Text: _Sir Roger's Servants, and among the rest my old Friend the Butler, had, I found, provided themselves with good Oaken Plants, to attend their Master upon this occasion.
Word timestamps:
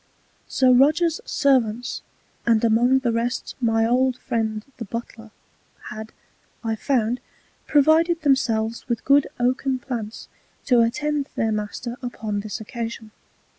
_Sir 0.47 0.71
Roger's 0.73 1.21
Servants, 1.25 2.01
and 2.43 2.63
among 2.63 2.97
the 3.05 3.11
rest 3.11 3.53
my 3.61 3.85
old 3.85 4.17
Friend 4.17 4.65
the 4.77 4.85
Butler, 4.85 5.29
had, 5.91 6.11
I 6.63 6.75
found, 6.75 7.19
provided 7.67 8.23
themselves 8.23 8.89
with 8.89 9.05
good 9.05 9.27
Oaken 9.39 9.77
Plants, 9.77 10.27
to 10.65 10.81
attend 10.81 11.29
their 11.35 11.51
Master 11.51 11.97
upon 12.01 12.39
this 12.39 12.59
occasion. 12.59 13.11